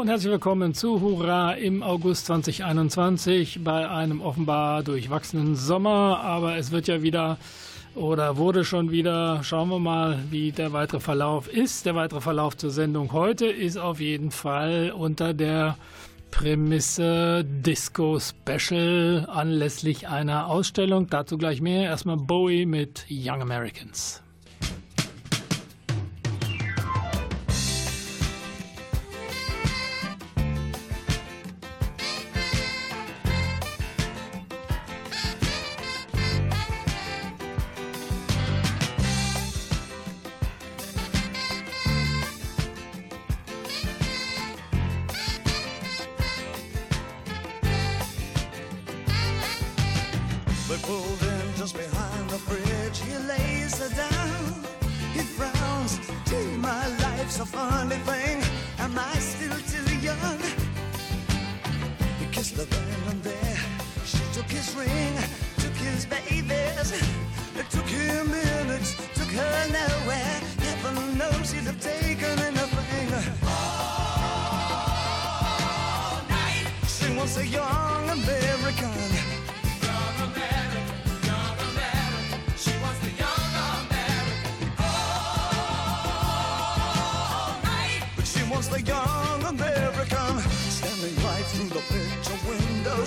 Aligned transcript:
Und 0.00 0.08
herzlich 0.08 0.32
willkommen 0.32 0.72
zu 0.72 1.02
Hurra 1.02 1.52
im 1.52 1.82
August 1.82 2.24
2021 2.24 3.62
bei 3.62 3.86
einem 3.86 4.22
offenbar 4.22 4.82
durchwachsenen 4.82 5.56
Sommer. 5.56 6.20
Aber 6.20 6.56
es 6.56 6.70
wird 6.70 6.88
ja 6.88 7.02
wieder 7.02 7.36
oder 7.94 8.38
wurde 8.38 8.64
schon 8.64 8.90
wieder. 8.92 9.44
Schauen 9.44 9.68
wir 9.68 9.78
mal, 9.78 10.18
wie 10.30 10.52
der 10.52 10.72
weitere 10.72 11.00
Verlauf 11.00 11.52
ist. 11.52 11.84
Der 11.84 11.96
weitere 11.96 12.22
Verlauf 12.22 12.56
zur 12.56 12.70
Sendung 12.70 13.12
heute 13.12 13.44
ist 13.44 13.76
auf 13.76 14.00
jeden 14.00 14.30
Fall 14.30 14.90
unter 14.96 15.34
der 15.34 15.76
Prämisse 16.30 17.44
Disco 17.44 18.18
Special 18.18 19.28
anlässlich 19.30 20.08
einer 20.08 20.46
Ausstellung. 20.46 21.08
Dazu 21.10 21.36
gleich 21.36 21.60
mehr. 21.60 21.82
Erstmal 21.82 22.16
Bowie 22.16 22.64
mit 22.64 23.04
Young 23.10 23.42
Americans. 23.42 24.19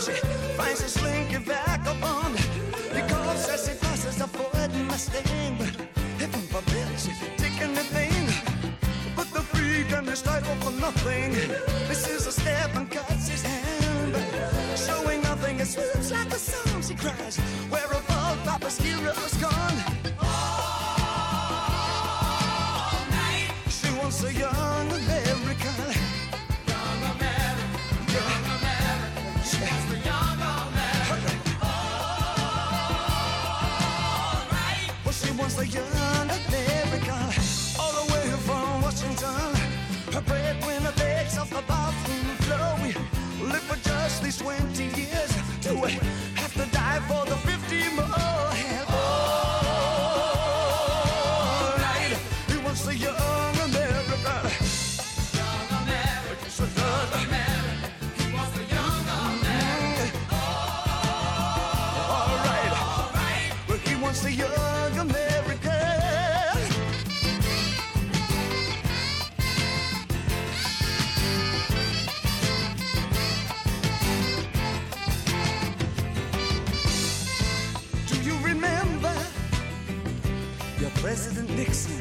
She 0.03 0.12
finds 0.58 0.81
a 0.81 0.90
slinky 0.90 1.38
vagabond. 1.38 2.36
Because 2.94 3.47
as 3.47 3.66
she 3.66 3.74
passes, 3.80 4.19
avoiding 4.19 4.86
my 4.86 4.97
sting. 4.97 5.56
But 5.58 5.69
heaven 6.19 6.41
forbid 6.52 7.00
she 7.00 7.12
take 7.38 7.62
anything. 7.62 8.28
But 9.16 9.31
the 9.31 9.40
freedom 9.40 10.09
is 10.09 10.22
title 10.22 10.56
for 10.56 10.72
nothing. 10.72 11.31
This 11.88 12.09
is 12.09 12.28
a 12.28 12.34
step 12.34 12.75
and 12.75 12.92
cuts 12.92 13.30
his 13.30 13.44
hand. 13.44 14.13
Showing 14.78 15.22
nothing, 15.22 15.62
it 15.62 15.68
swoops 15.68 16.12
like 16.12 16.34
a 16.34 16.40
song. 16.40 16.81
She 16.81 16.96
cries, 16.96 17.38
Where 17.69 17.88
above 17.88 18.44
Papa's 18.44 18.78
heroes 18.78 19.34
gone. 19.36 19.72
President 81.03 81.50
Nixon. 81.58 82.00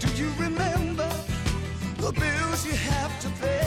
Do 0.00 0.08
you 0.16 0.30
remember 0.40 1.06
the 1.98 2.10
bills 2.10 2.64
you 2.66 2.72
have 2.72 3.20
to 3.20 3.28
pay? 3.42 3.57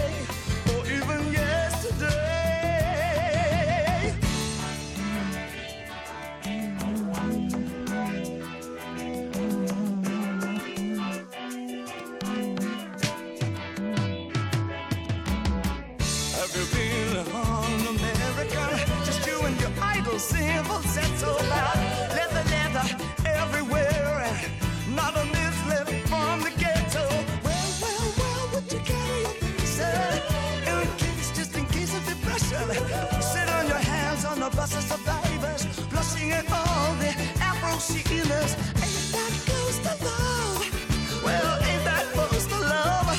killers. 38.12 38.54
Ain't 38.86 39.08
that 39.16 39.34
ghost 39.48 39.84
of 39.92 39.98
love? 40.10 41.24
Well, 41.24 41.52
ain't 41.70 41.84
that 41.90 42.06
ghost 42.14 42.52
of 42.58 42.64
love? 42.76 43.18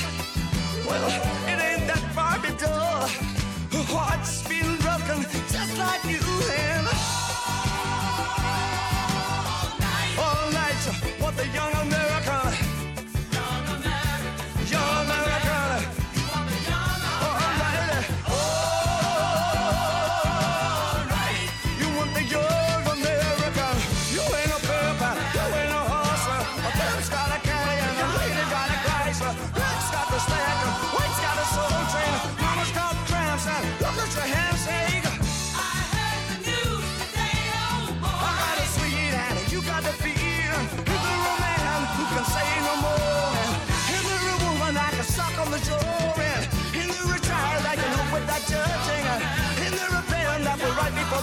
Well, 0.88 1.08
it 1.50 1.58
ain't 1.68 1.86
that 1.90 2.04
Barbie 2.14 2.54
doll. 2.62 3.08
Her 3.74 3.84
heart's 3.94 4.46
been 4.48 4.76
broken 4.84 5.20
just 5.54 5.78
like 5.78 6.04
you 6.04 6.20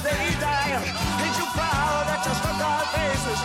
they 0.04 0.26
die. 0.40 0.76
Ain't 1.24 1.36
you 1.40 1.48
proud 1.58 2.04
that 2.10 2.22
you 2.26 2.34
stuck 2.40 2.60
our 2.72 2.86
faces? 2.96 3.40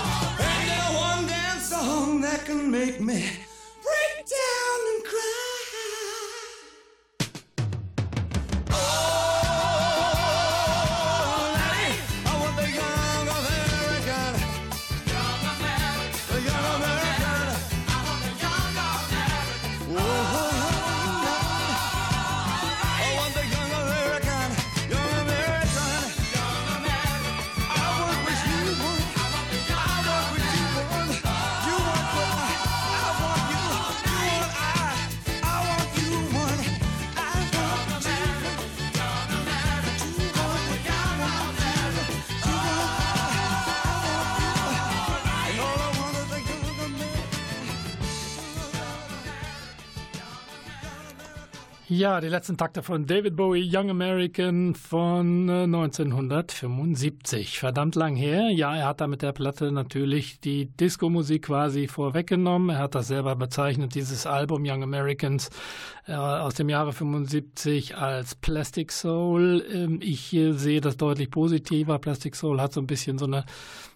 And 0.48 0.64
that 0.70 0.90
one 0.94 1.26
dance 1.26 1.64
song 1.64 2.20
that 2.20 2.44
can 2.44 2.70
make 2.70 3.00
me. 3.00 3.53
Ja, 51.96 52.20
die 52.20 52.26
letzten 52.26 52.56
Takte 52.56 52.82
von 52.82 53.06
David 53.06 53.37
Bowie, 53.37 53.70
Young 53.73 53.88
American 53.88 54.75
von 54.75 55.49
äh, 55.49 55.62
1975. 55.62 57.61
Verdammt 57.61 57.94
lang 57.94 58.17
her. 58.17 58.50
Ja, 58.50 58.75
er 58.75 58.88
hat 58.88 59.00
da 59.00 59.06
mit 59.06 59.23
der 59.23 59.31
Platte 59.31 59.70
natürlich 59.70 60.41
die 60.41 60.67
Disco-Musik 60.67 61.44
quasi 61.44 61.87
vorweggenommen. 61.87 62.70
Er 62.70 62.81
hat 62.81 62.96
das 62.96 63.06
selber 63.06 63.37
bezeichnet, 63.37 63.94
dieses 63.94 64.26
Album 64.26 64.64
Young 64.67 64.82
Americans 64.82 65.50
äh, 66.08 66.14
aus 66.14 66.55
dem 66.55 66.69
Jahre 66.69 66.93
75 66.93 67.96
als 67.96 68.35
Plastic 68.35 68.91
Soul. 68.91 69.64
Ähm, 69.73 70.00
ich 70.02 70.35
äh, 70.35 70.50
sehe 70.50 70.81
das 70.81 70.96
deutlich 70.96 71.31
positiver. 71.31 72.00
Plastic 72.00 72.35
Soul 72.35 72.61
hat 72.61 72.73
so 72.73 72.81
ein 72.81 72.88
bisschen 72.88 73.19
so 73.19 73.26
eine 73.26 73.44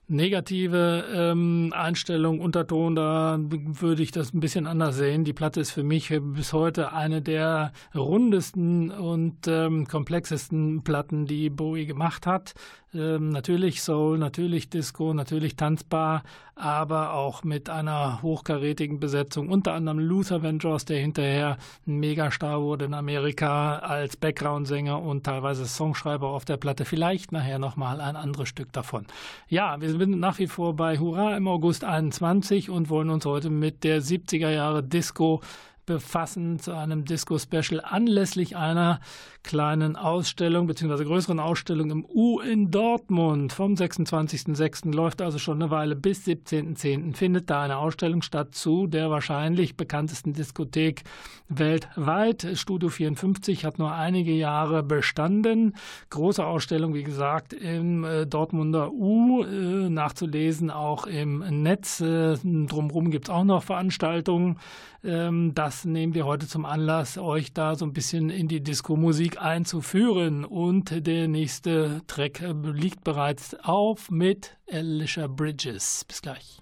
negative 0.09 1.05
ähm, 1.15 1.73
Einstellung, 1.77 2.41
Unterton, 2.41 2.97
da 2.97 3.39
würde 3.39 4.03
ich 4.03 4.11
das 4.11 4.33
ein 4.33 4.41
bisschen 4.41 4.67
anders 4.67 4.97
sehen. 4.97 5.25
Die 5.25 5.33
Platte 5.33 5.61
ist 5.61 5.71
für 5.71 5.83
mich 5.83 6.13
bis 6.21 6.53
heute 6.53 6.93
eine 6.93 7.23
der 7.23 7.73
rundesten 7.95 8.91
und 8.91 9.47
ähm, 9.47 9.87
komplexesten 9.87 10.83
Platten, 10.83 11.27
die 11.27 11.51
Bowie 11.51 11.87
gemacht 11.87 12.27
hat. 12.27 12.55
Ähm, 12.95 13.29
natürlich 13.29 13.83
Soul, 13.83 14.17
natürlich 14.17 14.71
Disco, 14.71 15.13
natürlich 15.13 15.57
tanzbar, 15.57 16.23
aber 16.55 17.13
auch 17.13 17.45
mit 17.45 17.69
einer 17.69 18.23
hochkarätigen 18.23 18.99
Besetzung. 18.99 19.51
Unter 19.51 19.75
anderem 19.75 19.99
Luther 19.99 20.43
Vandross, 20.43 20.87
der 20.87 20.99
hinterher 20.99 21.59
ein 21.87 21.99
Megastar 21.99 22.63
wurde 22.63 22.87
in 22.87 22.95
Amerika 22.95 23.79
als 23.81 24.17
Background-Sänger 24.17 25.03
und 25.03 25.25
teilweise 25.25 25.67
Songschreiber 25.67 26.29
auf 26.29 26.47
der 26.47 26.57
Platte. 26.57 26.87
Vielleicht 26.87 27.31
nachher 27.31 27.59
nochmal 27.59 28.01
ein 28.01 28.17
anderes 28.17 28.49
Stück 28.49 28.73
davon. 28.73 29.07
Ja, 29.49 29.79
wir 29.81 29.91
sind 29.91 30.19
nach 30.19 30.39
wie 30.39 30.47
vor 30.47 30.75
bei 30.75 30.99
Hurra 30.99 31.37
im 31.37 31.47
August 31.47 31.85
21 31.85 32.71
und 32.71 32.89
wollen 32.89 33.11
uns 33.11 33.27
heute 33.27 33.51
mit 33.51 33.85
der 33.85 34.01
70er 34.01 34.51
Jahre 34.51 34.83
Disco 34.83 35.43
befassen 35.89 36.59
zu 36.59 36.73
einem 36.73 37.07
Disco-Special 37.07 37.81
anlässlich 37.83 38.57
einer 38.57 39.01
kleinen 39.43 39.97
Ausstellung 39.97 40.67
bzw. 40.67 41.05
größeren 41.05 41.41
Ausstellung 41.41 41.91
im 41.91 42.05
U 42.05 42.41
in 42.41 42.71
Dortmund. 42.71 43.55
Vom 43.55 43.73
26.06. 43.73 44.95
läuft 44.95 45.23
also 45.23 45.39
schon 45.39 45.63
eine 45.63 45.71
Weile 45.71 45.97
bis 45.97 46.27
17.10. 46.27 47.17
findet 47.17 47.49
da 47.49 47.63
eine 47.63 47.79
Ausstellung 47.79 48.21
statt 48.21 48.55
zu 48.55 48.87
der 48.87 49.11
wahrscheinlich 49.11 49.79
bekanntesten 49.79 50.35
Diskothek 50.35 51.05
weltweit. 51.49 52.47
Studio 52.53 52.91
54 52.91 53.65
hat 53.65 53.79
nur 53.79 53.95
einige 53.95 54.33
Jahre 54.33 54.83
bestanden. 54.83 55.75
Große 56.11 56.45
Ausstellung, 56.45 56.93
wie 56.93 57.05
gesagt, 57.05 57.55
im 57.55 58.05
äh, 58.05 58.27
Dortmunder 58.27 58.93
U, 58.93 59.43
äh, 59.43 59.89
nachzulesen 59.89 60.71
auch 60.71 61.07
im 61.07 61.39
Netz. 61.63 62.03
Äh, 62.03 62.37
drumherum 62.37 63.11
gibt 63.11 63.29
es 63.29 63.31
auch 63.31 63.45
noch 63.45 63.63
Veranstaltungen. 63.63 64.59
Ähm, 65.05 65.55
das 65.55 65.85
nehmen 65.85 66.15
wir 66.15 66.27
heute 66.27 66.47
zum 66.47 66.65
Anlass, 66.65 67.19
euch 67.19 67.53
da 67.53 67.77
so 67.77 67.85
ein 67.85 67.93
bisschen 67.93 68.31
in 68.31 68.49
die 68.49 68.61
Disco-Musik 68.61 69.41
einzuführen. 69.41 70.45
Und 70.45 71.07
der 71.07 71.29
nächste 71.29 72.03
Track 72.07 72.41
äh, 72.43 72.53
liegt 72.53 73.05
bereits 73.05 73.55
auf 73.63 74.11
mit 74.11 74.57
Alicia 74.71 75.27
Bridges. 75.27 76.05
Bis 76.07 76.23
gleich. 76.23 76.59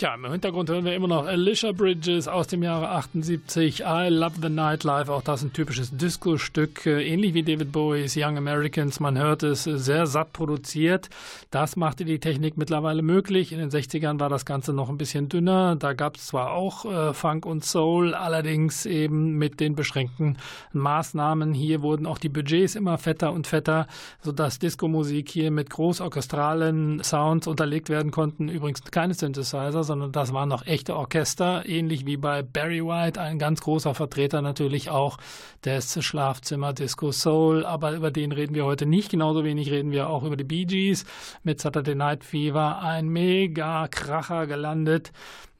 Ja, 0.00 0.14
im 0.14 0.30
Hintergrund 0.30 0.70
hören 0.70 0.84
wir 0.84 0.94
immer 0.94 1.08
noch 1.08 1.26
Alicia 1.26 1.72
Bridges 1.72 2.28
aus 2.28 2.46
dem 2.46 2.62
Jahre 2.62 2.88
78, 2.90 3.80
I 3.80 4.08
Love 4.10 4.34
the 4.40 4.48
Nightlife, 4.48 5.12
auch 5.12 5.22
das 5.22 5.42
ein 5.42 5.52
typisches 5.52 5.90
Disco-Stück, 5.90 6.86
äh, 6.86 7.04
ähnlich 7.04 7.34
wie 7.34 7.42
David 7.42 7.72
Bowies 7.72 8.16
Young 8.16 8.36
Americans, 8.36 9.00
man 9.00 9.18
hört 9.18 9.42
es, 9.42 9.66
äh, 9.66 9.76
sehr 9.76 10.06
satt 10.06 10.32
produziert. 10.32 11.10
Das 11.50 11.74
machte 11.74 12.04
die 12.04 12.20
Technik 12.20 12.56
mittlerweile 12.56 13.02
möglich. 13.02 13.50
In 13.50 13.58
den 13.58 13.70
60ern 13.70 14.20
war 14.20 14.28
das 14.28 14.44
Ganze 14.44 14.72
noch 14.72 14.88
ein 14.88 14.98
bisschen 14.98 15.28
dünner, 15.28 15.74
da 15.74 15.94
gab 15.94 16.14
es 16.14 16.28
zwar 16.28 16.52
auch 16.52 16.84
äh, 16.84 17.12
Funk 17.12 17.44
und 17.44 17.64
Soul, 17.64 18.14
allerdings 18.14 18.86
eben 18.86 19.32
mit 19.32 19.58
den 19.58 19.74
beschränkten 19.74 20.38
Maßnahmen. 20.74 21.54
Hier 21.54 21.82
wurden 21.82 22.06
auch 22.06 22.18
die 22.18 22.28
Budgets 22.28 22.76
immer 22.76 22.98
fetter 22.98 23.32
und 23.32 23.48
fetter, 23.48 23.88
sodass 24.22 24.60
Disco-Musik 24.60 25.28
hier 25.28 25.50
mit 25.50 25.70
großorchestralen 25.70 27.02
Sounds 27.02 27.48
unterlegt 27.48 27.88
werden 27.88 28.12
konnten. 28.12 28.48
Übrigens 28.48 28.84
keine 28.84 29.14
Synthesizer, 29.14 29.87
sondern 29.88 30.12
das 30.12 30.32
waren 30.32 30.48
noch 30.48 30.64
echte 30.64 30.94
Orchester, 30.94 31.64
ähnlich 31.66 32.06
wie 32.06 32.16
bei 32.16 32.42
Barry 32.42 32.84
White, 32.84 33.20
ein 33.20 33.40
ganz 33.40 33.60
großer 33.60 33.94
Vertreter 33.94 34.40
natürlich 34.40 34.90
auch 34.90 35.18
des 35.64 36.02
Schlafzimmer 36.04 36.72
Disco 36.72 37.10
Soul, 37.10 37.66
aber 37.66 37.92
über 37.92 38.12
den 38.12 38.30
reden 38.30 38.54
wir 38.54 38.64
heute 38.64 38.86
nicht. 38.86 39.10
Genauso 39.10 39.42
wenig 39.42 39.72
reden 39.72 39.90
wir 39.90 40.08
auch 40.08 40.22
über 40.22 40.36
die 40.36 40.44
Bee 40.44 40.64
Gees 40.64 41.04
mit 41.42 41.60
Saturday 41.60 41.96
Night 41.96 42.22
Fever, 42.22 42.80
ein 42.80 43.08
mega 43.08 43.88
Kracher 43.88 44.46
gelandet 44.46 45.10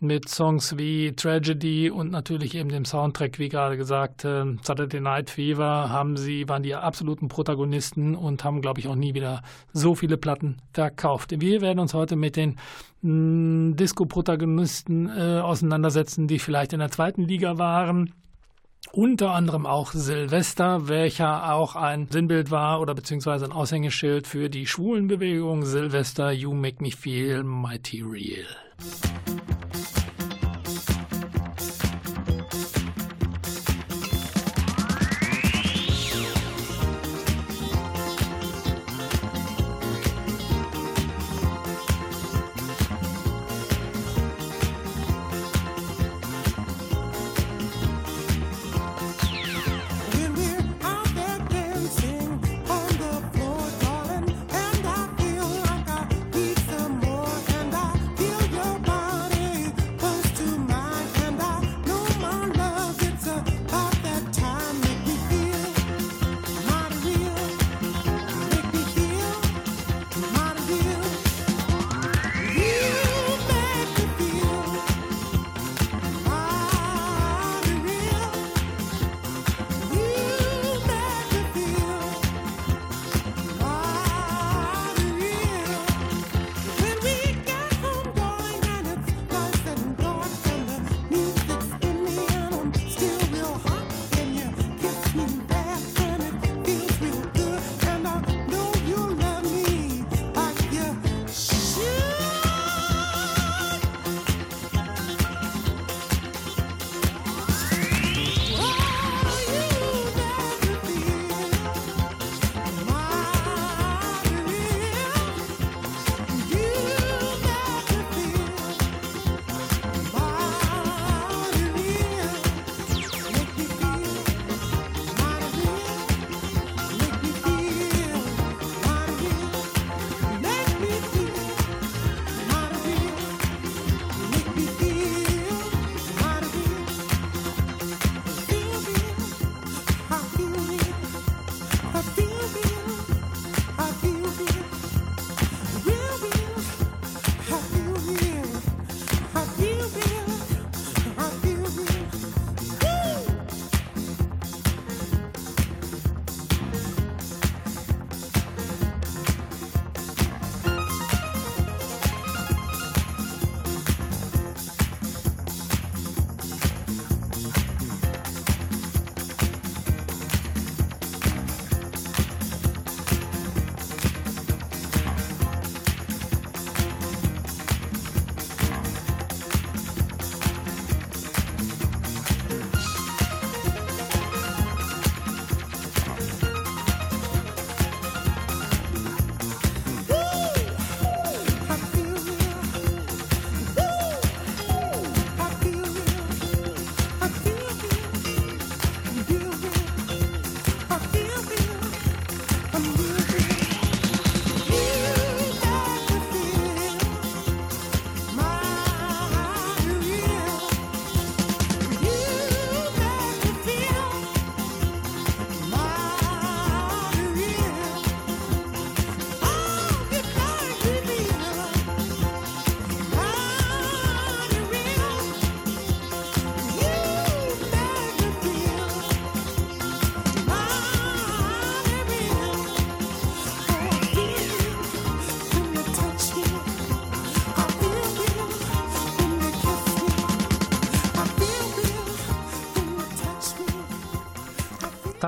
mit 0.01 0.29
Songs 0.29 0.79
wie 0.79 1.13
Tragedy 1.13 1.91
und 1.91 2.13
natürlich 2.13 2.55
eben 2.55 2.69
dem 2.69 2.85
Soundtrack, 2.85 3.39
wie 3.39 3.49
gerade 3.49 3.77
gesagt, 3.77 4.25
äh, 4.25 4.45
Saturday 4.63 5.01
Night 5.01 5.31
Fever 5.31 5.91
haben 5.91 6.17
sie, 6.17 6.49
waren 6.49 6.63
die 6.63 6.75
absoluten 6.75 7.29
Protagonisten 7.29 8.15
und 8.15 8.45
haben, 8.45 8.63
glaube 8.63 8.79
ich, 8.79 8.87
auch 8.87 8.95
nie 8.95 9.15
wieder 9.15 9.43
so 9.73 9.97
viele 9.97 10.17
Platten 10.17 10.59
verkauft. 10.73 11.41
Wir 11.41 11.61
werden 11.61 11.81
uns 11.81 11.95
heute 11.95 12.15
mit 12.15 12.37
den 12.37 12.57
Disco-Protagonisten 13.03 15.09
äh, 15.09 15.41
auseinandersetzen, 15.41 16.27
die 16.27 16.39
vielleicht 16.39 16.73
in 16.73 16.81
der 16.81 16.91
zweiten 16.91 17.23
Liga 17.23 17.59
waren. 17.59 18.13
Unter 18.93 19.33
anderem 19.33 19.67
auch 19.67 19.93
Silvester, 19.93 20.89
welcher 20.89 21.53
auch 21.53 21.77
ein 21.77 22.09
Sinnbild 22.09 22.51
war 22.51 22.81
oder 22.81 22.95
beziehungsweise 22.95 23.45
ein 23.45 23.53
Aushängeschild 23.53 24.27
für 24.27 24.49
die 24.49 24.67
Schwulenbewegung. 24.67 25.65
Silvester, 25.65 26.33
You 26.33 26.55
Make 26.55 26.83
Me 26.83 26.91
Feel 26.91 27.45
Mighty 27.45 28.03
Real. 28.03 28.47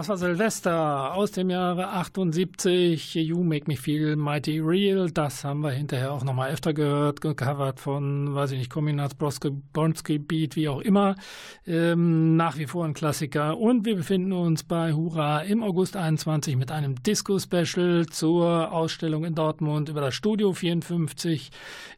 Das 0.00 0.08
war 0.08 0.16
Silvester 0.16 1.12
aus 1.12 1.32
dem 1.32 1.50
Jahre 1.50 1.88
78. 1.88 3.16
You 3.16 3.44
Make 3.44 3.66
Me 3.66 3.76
Feel 3.76 4.16
Mighty 4.16 4.58
Real. 4.58 5.10
Das 5.10 5.44
haben 5.44 5.60
wir 5.60 5.72
hinterher 5.72 6.14
auch 6.14 6.24
nochmal 6.24 6.52
öfter 6.52 6.72
gehört, 6.72 7.20
gecovert 7.20 7.80
von, 7.80 8.34
weiß 8.34 8.52
ich 8.52 8.58
nicht, 8.60 8.70
Kombinats, 8.70 9.14
Bronski 9.14 10.18
Beat, 10.18 10.56
wie 10.56 10.70
auch 10.70 10.80
immer. 10.80 11.16
Ähm, 11.66 12.34
nach 12.34 12.56
wie 12.56 12.64
vor 12.64 12.86
ein 12.86 12.94
Klassiker. 12.94 13.58
Und 13.58 13.84
wir 13.84 13.94
befinden 13.94 14.32
uns 14.32 14.62
bei 14.62 14.94
Hurra 14.94 15.42
im 15.42 15.62
August 15.62 15.98
21 15.98 16.56
mit 16.56 16.72
einem 16.72 17.02
Disco-Special 17.02 18.06
zur 18.06 18.72
Ausstellung 18.72 19.24
in 19.26 19.34
Dortmund 19.34 19.90
über 19.90 20.00
das 20.00 20.14
Studio 20.14 20.54
54 20.54 21.50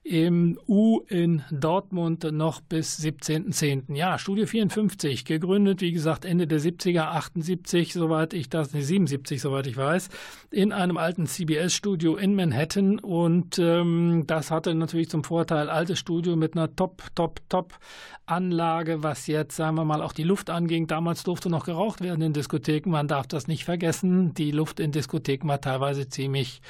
im 0.03 0.59
U 0.67 1.03
in 1.07 1.45
Dortmund 1.53 2.27
noch 2.33 2.63
bis 2.63 2.99
17.10. 2.99 3.95
Ja, 3.95 4.19
Studio 4.19 4.47
54, 4.47 5.25
gegründet, 5.25 5.81
wie 5.81 5.93
gesagt, 5.93 6.25
Ende 6.25 6.49
der 6.49 6.59
70er, 6.59 7.03
78 7.03 7.92
77, 7.93 8.01
soweit 8.01 8.35
ich 8.35 8.49
das, 8.49 8.73
nee, 8.73 8.83
77, 8.83 9.41
soweit 9.41 9.67
ich 9.67 9.77
weiß, 9.77 10.09
in 10.51 10.73
einem 10.73 10.97
alten 10.97 11.27
CBS-Studio 11.27 12.17
in 12.17 12.35
Manhattan. 12.35 12.99
Und 12.99 13.59
ähm, 13.59 14.25
das 14.27 14.51
hatte 14.51 14.75
natürlich 14.75 15.11
zum 15.11 15.25
Vorteil, 15.25 15.69
altes 15.69 15.99
Studio 15.99 16.37
mit 16.37 16.57
einer 16.57 16.75
Top, 16.75 17.03
Top, 17.15 17.41
Top 17.49 17.79
Anlage, 18.27 19.03
was 19.03 19.27
jetzt, 19.27 19.57
sagen 19.57 19.77
wir 19.77 19.85
mal, 19.85 20.01
auch 20.01 20.13
die 20.13 20.23
Luft 20.23 20.49
anging. 20.49 20.87
Damals 20.87 21.23
durfte 21.25 21.51
noch 21.51 21.65
geraucht 21.65 22.01
werden 22.01 22.23
in 22.23 22.33
Diskotheken. 22.33 22.91
Man 22.91 23.09
darf 23.09 23.27
das 23.27 23.47
nicht 23.47 23.65
vergessen. 23.65 24.33
Die 24.35 24.53
Luft 24.53 24.81
in 24.81 24.93
Diskotheken 24.93 25.49
war 25.49 25.61
teilweise 25.61 26.09
ziemlich 26.09 26.63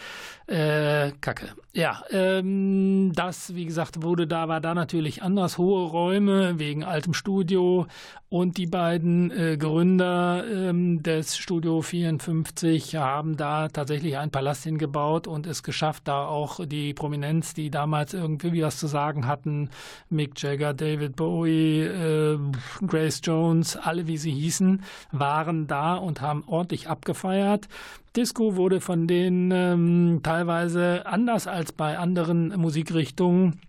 äh, 0.52 1.12
kacke. 1.22 1.48
Ja, 1.72 2.02
ähm, 2.10 3.12
das, 3.14 3.54
wie 3.54 3.64
gesagt, 3.64 4.02
wurde 4.02 4.26
da, 4.26 4.48
war 4.48 4.60
da 4.60 4.74
natürlich 4.74 5.22
anders. 5.22 5.56
Hohe 5.56 5.88
Räume 5.88 6.58
wegen 6.58 6.84
altem 6.84 7.14
Studio 7.14 7.86
und 8.28 8.58
die 8.58 8.66
beiden 8.66 9.30
äh, 9.30 9.56
Gründer 9.56 10.44
ähm, 10.46 11.02
des 11.02 11.38
Studio 11.38 11.80
54 11.80 12.96
haben 12.96 13.38
da 13.38 13.68
tatsächlich 13.68 14.18
einen 14.18 14.30
Palast 14.30 14.64
hingebaut 14.64 15.26
und 15.26 15.46
es 15.46 15.62
geschafft, 15.62 16.02
da 16.06 16.26
auch 16.26 16.60
die 16.66 16.92
Prominenz, 16.92 17.54
die 17.54 17.70
damals 17.70 18.12
irgendwie 18.12 18.62
was 18.62 18.76
zu 18.76 18.86
sagen 18.86 19.26
hatten, 19.26 19.70
Mick 20.10 20.42
Jagger, 20.42 20.74
David 20.74 21.16
Bowie, 21.16 21.82
äh, 21.84 22.38
Grace 22.86 23.22
Jones, 23.24 23.76
alle 23.76 24.06
wie 24.06 24.18
sie 24.18 24.32
hießen, 24.32 24.82
waren 25.12 25.66
da 25.66 25.94
und 25.94 26.20
haben 26.20 26.44
ordentlich 26.46 26.88
abgefeiert. 26.88 27.68
Disco 28.14 28.56
wurde 28.56 28.80
von 28.80 29.06
denen 29.06 29.50
ähm, 29.50 30.20
teilweise 30.22 31.06
anders 31.06 31.46
als 31.46 31.72
bei 31.72 31.98
anderen 31.98 32.48
Musikrichtungen 32.60 33.60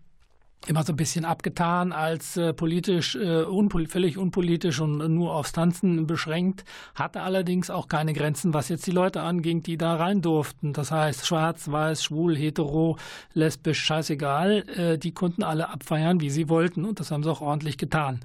immer 0.68 0.84
so 0.84 0.94
ein 0.94 0.98
bisschen 0.98 1.26
abgetan 1.26 1.92
als 1.92 2.38
äh, 2.38 2.54
politisch, 2.54 3.16
äh, 3.16 3.44
unpol 3.44 3.88
völlig 3.88 4.18
unpolitisch 4.18 4.80
und 4.80 4.98
nur 5.14 5.34
auf 5.34 5.52
Tanzen 5.52 6.08
beschränkt, 6.08 6.64
hatte 6.96 7.22
allerdings 7.22 7.70
auch 7.70 7.88
keine 7.88 8.14
Grenzen, 8.14 8.54
was 8.54 8.70
jetzt 8.70 8.88
die 8.88 8.92
Leute 8.92 9.22
anging, 9.22 9.64
die 9.64 9.78
da 9.78 9.96
rein 9.96 10.22
durften. 10.22 10.74
Das 10.74 10.92
heißt, 10.92 11.26
schwarz, 11.26 11.70
weiß, 11.70 12.04
schwul, 12.04 12.36
hetero, 12.36 12.98
lesbisch, 13.34 13.80
scheißegal, 13.80 14.64
äh, 14.78 14.98
die 14.98 15.14
konnten 15.14 15.44
alle 15.44 15.70
abfeiern, 15.70 16.22
wie 16.22 16.30
sie 16.30 16.50
wollten 16.50 16.86
und 16.86 17.00
das 17.00 17.12
haben 17.12 17.24
sie 17.24 17.32
auch 17.32 17.42
ordentlich 17.42 17.78
getan. 17.78 18.22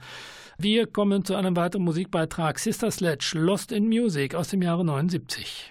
Wir 0.60 0.88
kommen 0.88 1.24
zu 1.24 1.36
einem 1.36 1.54
weiteren 1.54 1.84
Musikbeitrag 1.84 2.58
Sister 2.58 2.90
Sledge 2.90 3.30
Lost 3.34 3.70
in 3.70 3.86
Music 3.86 4.34
aus 4.34 4.48
dem 4.48 4.60
Jahre 4.60 4.84
79. 4.84 5.70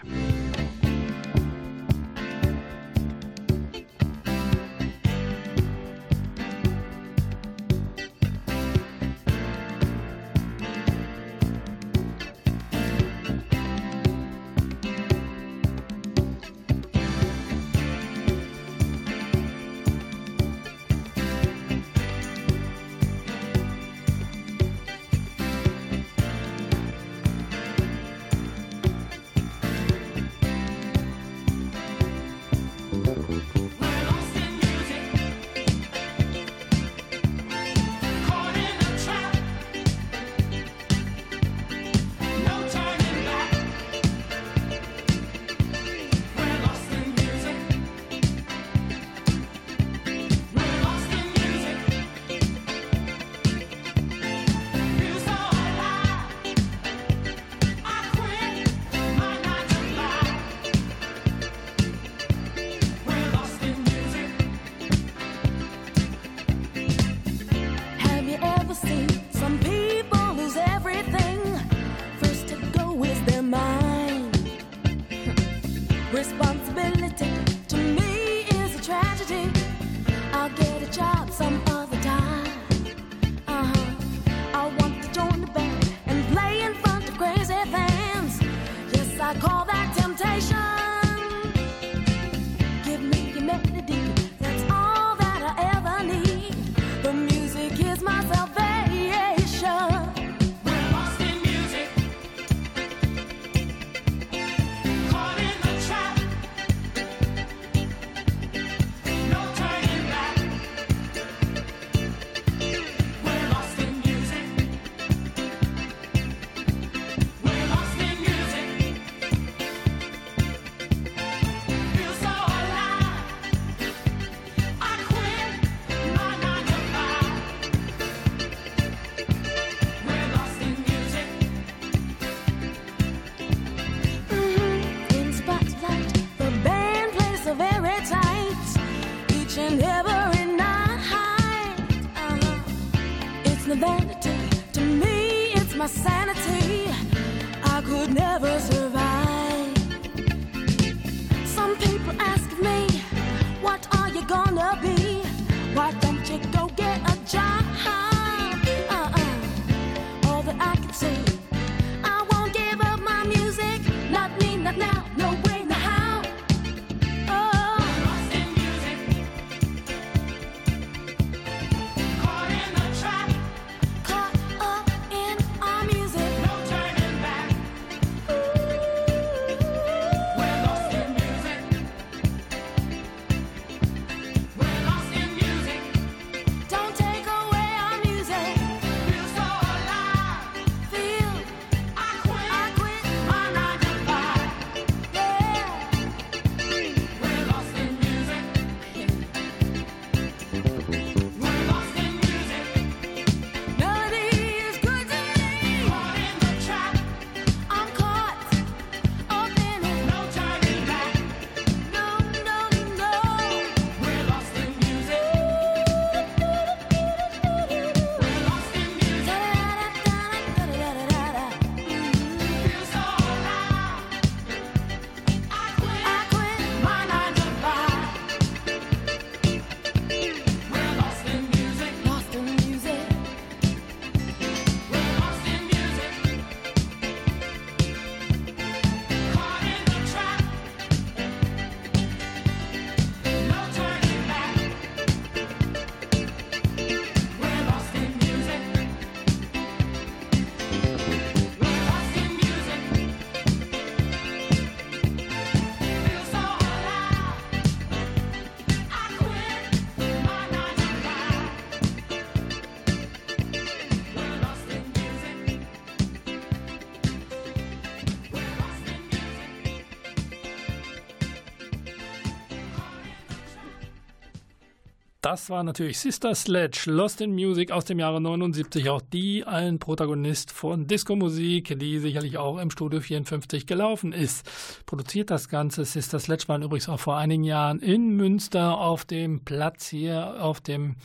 Das 275.29 275.49
war 275.49 275.61
natürlich 275.61 275.99
Sister 275.99 276.33
Sledge, 276.33 276.83
Lost 276.85 277.19
in 277.19 277.33
Music 277.33 277.73
aus 277.73 277.83
dem 277.83 277.99
Jahre 277.99 278.21
79. 278.21 278.89
Auch 278.89 279.01
die 279.01 279.43
ein 279.43 279.77
Protagonist 279.77 280.53
von 280.53 280.87
Disco-Musik, 280.87 281.77
die 281.77 281.99
sicherlich 281.99 282.37
auch 282.37 282.57
im 282.57 282.71
Studio 282.71 283.01
54 283.01 283.67
gelaufen 283.67 284.13
ist. 284.13 284.49
Produziert 284.85 285.29
das 285.29 285.49
Ganze. 285.49 285.83
Sister 285.83 286.19
Sledge 286.19 286.45
waren 286.47 286.63
übrigens 286.63 286.87
auch 286.87 287.01
vor 287.01 287.17
einigen 287.17 287.43
Jahren 287.43 287.81
in 287.81 288.15
Münster 288.15 288.77
auf 288.77 289.03
dem 289.03 289.41
Platz 289.43 289.89
hier 289.89 290.41
auf 290.41 290.61
dem 290.61 290.95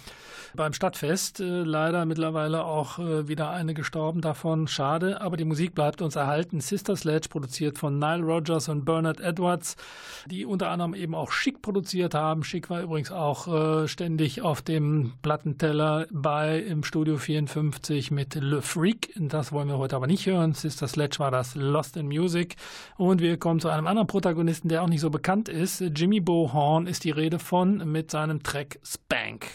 beim 0.54 0.72
Stadtfest. 0.72 1.40
Äh, 1.40 1.62
leider 1.62 2.04
mittlerweile 2.04 2.64
auch 2.64 2.98
äh, 2.98 3.28
wieder 3.28 3.50
eine 3.50 3.74
gestorben 3.74 4.20
davon. 4.20 4.68
Schade, 4.68 5.20
aber 5.20 5.36
die 5.36 5.44
Musik 5.44 5.74
bleibt 5.74 6.02
uns 6.02 6.16
erhalten. 6.16 6.60
Sister 6.60 6.96
Sledge, 6.96 7.28
produziert 7.28 7.78
von 7.78 7.98
Nile 7.98 8.22
Rogers 8.22 8.68
und 8.68 8.84
Bernard 8.84 9.20
Edwards, 9.20 9.76
die 10.26 10.44
unter 10.44 10.70
anderem 10.70 10.94
eben 10.94 11.14
auch 11.14 11.32
Schick 11.32 11.62
produziert 11.62 12.14
haben. 12.14 12.44
Schick 12.44 12.70
war 12.70 12.82
übrigens 12.82 13.10
auch 13.10 13.48
äh, 13.48 13.88
ständig 14.12 14.42
auf 14.42 14.60
dem 14.60 15.14
Plattenteller 15.22 16.06
bei 16.12 16.58
im 16.58 16.84
Studio 16.84 17.16
54 17.16 18.10
mit 18.10 18.34
Le 18.34 18.60
Freak. 18.60 19.10
Das 19.16 19.52
wollen 19.52 19.68
wir 19.68 19.78
heute 19.78 19.96
aber 19.96 20.06
nicht 20.06 20.26
hören. 20.26 20.52
Sister 20.52 20.86
Sledge 20.86 21.18
war 21.18 21.30
das 21.30 21.54
Lost 21.54 21.96
in 21.96 22.08
Music. 22.08 22.56
Und 22.98 23.22
wir 23.22 23.38
kommen 23.38 23.58
zu 23.58 23.70
einem 23.70 23.86
anderen 23.86 24.06
Protagonisten, 24.06 24.68
der 24.68 24.82
auch 24.82 24.88
nicht 24.88 25.00
so 25.00 25.08
bekannt 25.08 25.48
ist. 25.48 25.80
Jimmy 25.80 26.20
Bohorn 26.20 26.86
ist 26.86 27.04
die 27.04 27.10
Rede 27.10 27.38
von 27.38 27.90
mit 27.90 28.10
seinem 28.10 28.42
Track 28.42 28.80
Spank. 28.82 29.46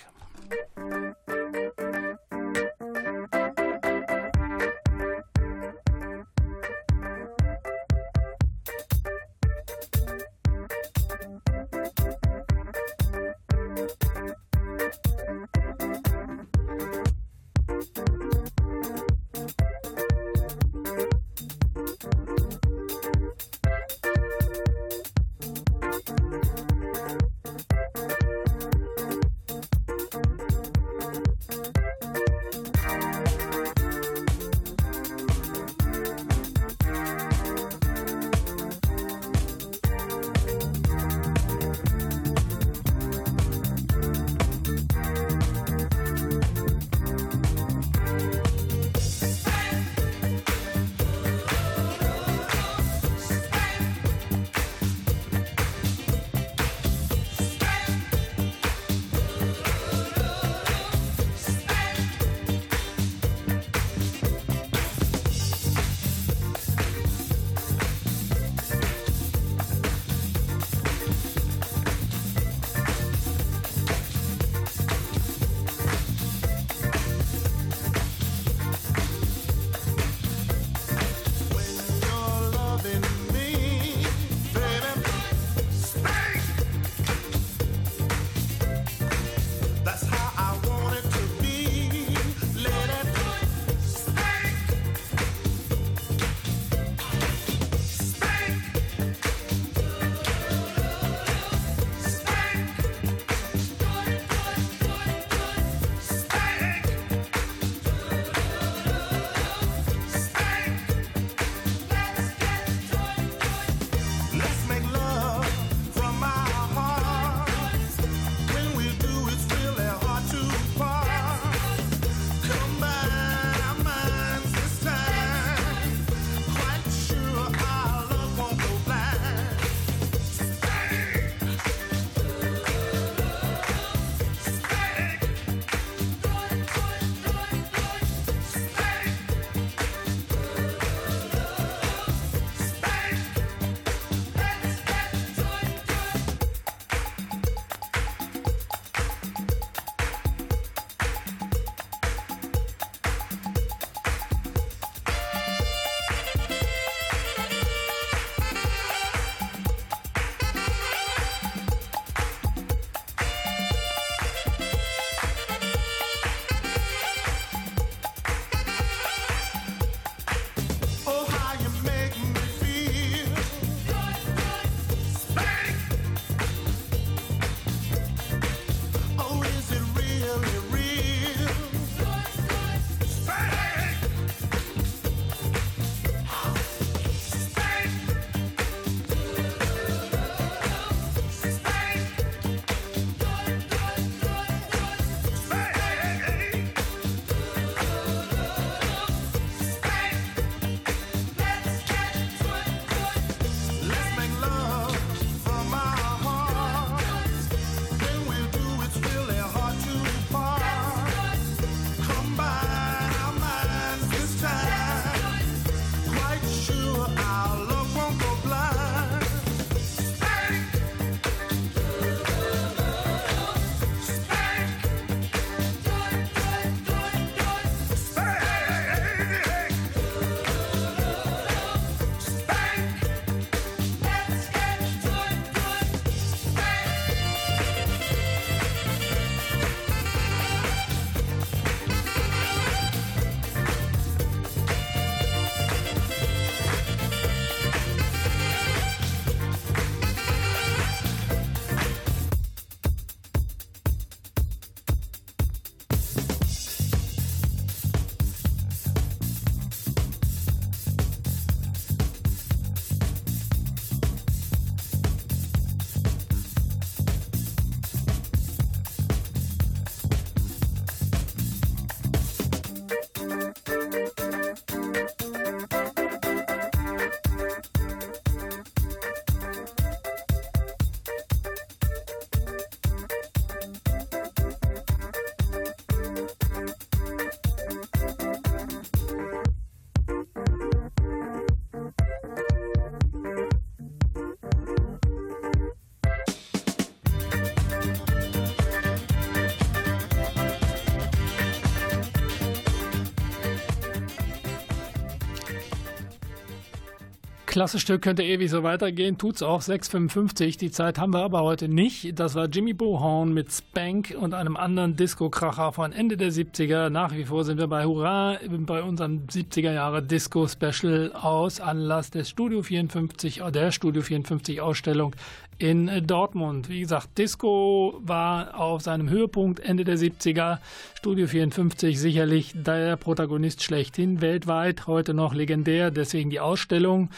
Klasse 307.57 307.79
Stück 307.79 308.03
könnte 308.03 308.21
ewig 308.21 308.51
so 308.51 308.61
weitergehen, 308.61 309.17
tut's 309.17 309.41
auch 309.41 309.63
6,55. 309.63 310.59
Die 310.59 310.69
Zeit 310.69 310.99
haben 310.99 311.11
wir 311.11 311.23
aber 311.23 311.41
heute 311.41 311.67
nicht. 311.67 312.19
Das 312.19 312.35
war 312.35 312.45
Jimmy 312.45 312.73
Bohorn 312.73 313.33
mit 313.33 313.51
Spank 313.51 314.15
und 314.15 314.35
einem 314.35 314.55
anderen 314.55 314.95
Disco-Kracher 314.95 315.71
von 315.71 315.91
Ende 315.91 316.17
der 316.17 316.31
70er. 316.31 316.91
Nach 316.91 317.15
wie 317.15 317.25
vor 317.25 317.45
sind 317.45 317.57
wir 317.57 317.65
bei 317.65 317.85
Hurra 317.85 318.37
bei 318.47 318.83
unserem 318.83 319.25
70er 319.25 319.73
Jahre 319.73 320.03
Disco-Special 320.03 321.13
aus 321.13 321.59
Anlass 321.59 322.11
des 322.11 322.29
Studio 322.29 322.61
54, 322.61 323.41
der 323.51 323.71
Studio 323.71 324.03
54 324.03 324.61
Ausstellung 324.61 325.15
in 325.59 326.05
Dortmund. 326.05 326.69
Wie 326.69 326.81
gesagt, 326.81 327.17
Disco 327.17 327.99
war 328.03 328.59
auf 328.59 328.81
seinem 328.81 329.09
Höhepunkt 329.09 329.59
Ende 329.59 329.83
der 329.83 329.97
70er. 329.97 330.59
Studio 330.95 331.27
54 331.27 331.99
sicherlich 331.99 332.53
der 332.55 332.97
Protagonist 332.97 333.63
schlechthin 333.63 334.21
weltweit, 334.21 334.87
heute 334.87 335.13
noch 335.13 335.33
legendär, 335.33 335.91
deswegen 335.91 336.29
die 336.29 336.39
Ausstellung. 336.39 337.09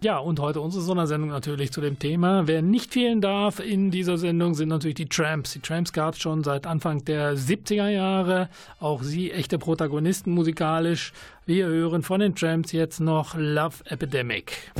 Ja, 0.00 0.18
und 0.18 0.40
heute 0.40 0.60
unsere 0.60 0.82
Sondersendung 0.82 1.30
natürlich 1.30 1.72
zu 1.72 1.80
dem 1.80 1.98
Thema. 1.98 2.46
Wer 2.46 2.62
nicht 2.62 2.92
fehlen 2.92 3.20
darf 3.20 3.60
in 3.60 3.90
dieser 3.90 4.18
Sendung 4.18 4.54
sind 4.54 4.68
natürlich 4.68 4.96
die 4.96 5.08
Tramps. 5.08 5.52
Die 5.52 5.60
Tramps 5.60 5.92
gab 5.92 6.14
es 6.14 6.20
schon 6.20 6.44
seit 6.44 6.66
Anfang 6.66 7.04
der 7.04 7.36
70er 7.36 7.88
Jahre. 7.88 8.48
Auch 8.80 9.02
sie 9.02 9.32
echte 9.32 9.58
Protagonisten 9.58 10.32
musikalisch. 10.32 11.12
Wir 11.46 11.66
hören 11.66 12.02
von 12.02 12.20
den 12.20 12.34
Tramps 12.34 12.72
jetzt 12.72 13.00
noch 13.00 13.34
Love 13.34 13.76
Epidemic. 13.86 14.72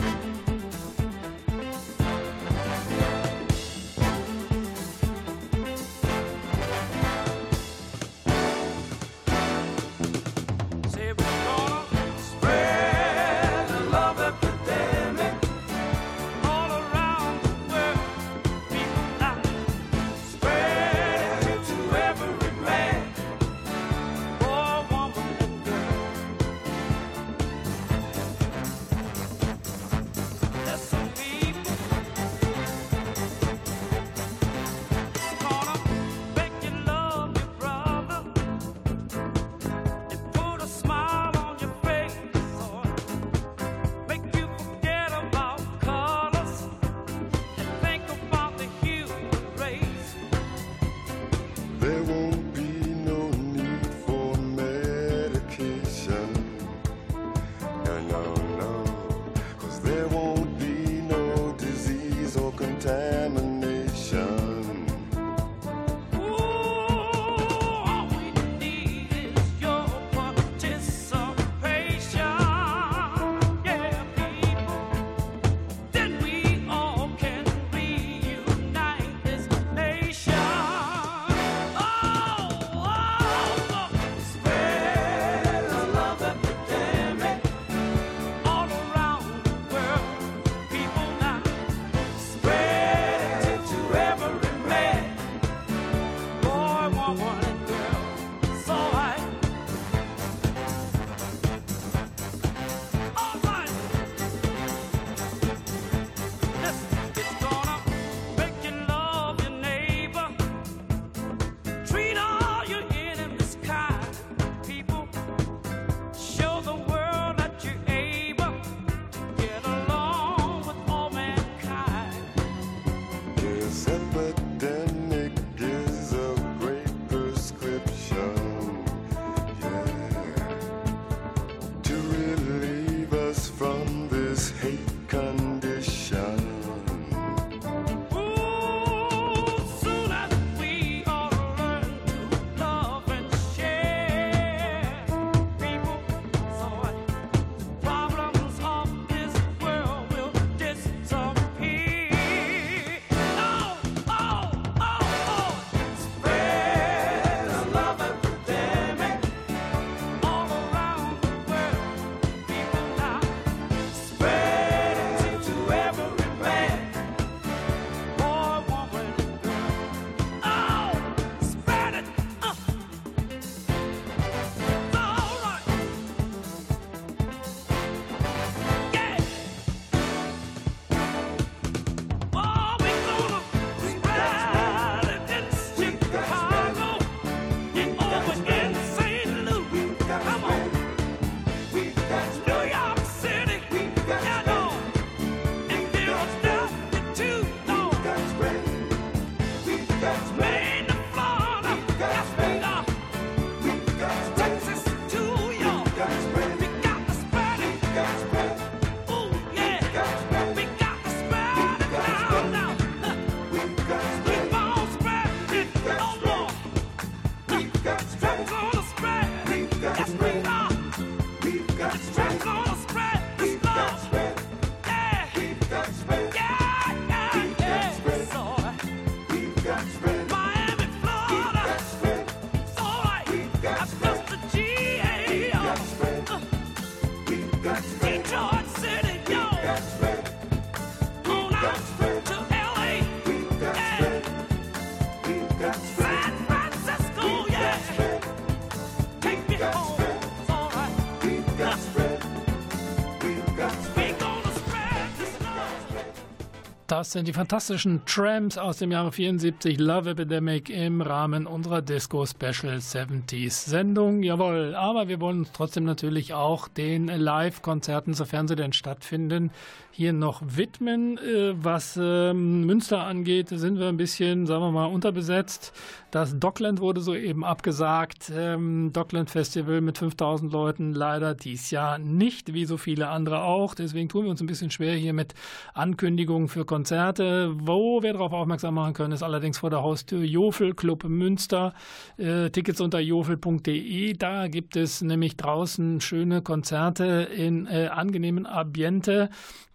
Das 256.99 257.13
sind 257.13 257.29
die 257.29 257.33
fantastischen 257.33 258.05
Tramps 258.07 258.59
aus 258.59 258.79
dem 258.79 258.91
Jahre 258.91 259.13
74, 259.13 259.79
Love 259.79 260.11
Epidemic 260.11 260.69
im 260.69 261.01
Rahmen 261.01 261.47
unserer 261.47 261.81
Disco 261.81 262.27
Special 262.27 262.79
70s 262.79 263.69
Sendung. 263.69 264.25
Jawohl, 264.25 264.75
aber 264.75 265.07
wir 265.07 265.21
wollen 265.21 265.39
uns 265.39 265.53
trotzdem 265.53 265.85
natürlich 265.85 266.35
auch 266.35 266.67
den 266.67 267.07
Live-Konzerten, 267.07 268.15
sofern 268.15 268.49
sie 268.49 268.57
denn 268.57 268.73
stattfinden, 268.73 269.53
hier 269.93 270.13
noch 270.13 270.43
widmen. 270.45 271.19
Äh, 271.19 271.55
was 271.63 271.97
ähm, 272.01 272.67
Münster 272.67 273.05
angeht, 273.05 273.49
sind 273.51 273.79
wir 273.79 273.87
ein 273.87 273.97
bisschen, 273.97 274.47
sagen 274.47 274.63
wir 274.63 274.73
mal, 274.73 274.87
unterbesetzt. 274.87 275.73
Das 276.11 276.39
Dockland 276.39 276.81
wurde 276.81 277.01
soeben 277.01 277.45
abgesagt. 277.45 278.33
Ähm, 278.35 278.91
Dockland 278.93 279.31
Festival 279.31 279.81
mit 279.83 279.99
5000 279.99 280.53
Leuten 280.53 280.95
leider 280.95 281.35
dies 281.35 281.71
Jahr 281.71 281.99
nicht, 281.99 282.55
wie 282.55 282.65
so 282.65 282.77
viele 282.77 283.09
andere 283.09 283.43
auch. 283.43 283.75
Deswegen 283.75 284.09
tun 284.09 284.25
wir 284.25 284.31
uns 284.31 284.41
ein 284.41 284.47
bisschen 284.47 284.71
schwer 284.71 284.95
hier 284.95 285.13
mit 285.13 285.35
Ankündigungen 285.75 286.49
für 286.49 286.65
Konzerte. 286.65 286.88
Wo 286.91 288.03
wir 288.03 288.13
darauf 288.13 288.33
aufmerksam 288.33 288.75
machen 288.75 288.95
können, 288.95 289.13
ist 289.13 289.23
allerdings 289.23 289.59
vor 289.59 289.71
der 289.71 289.83
Haustür 289.83 290.23
Jofel 290.23 290.75
Club 290.75 291.05
Münster. 291.05 291.75
Äh, 292.17 292.51
Tickets 292.51 292.81
unter 292.81 293.01
jofel.de. 293.01 294.13
Da 294.15 294.49
gibt 294.49 294.77
es 294.77 295.03
nämlich 295.03 295.37
draußen 295.37 296.01
schöne 296.01 296.43
Konzerte 296.43 297.29
in 297.35 297.67
äh, 297.67 297.89
angenehmen 297.89 298.47
Ambiente. 298.47 299.31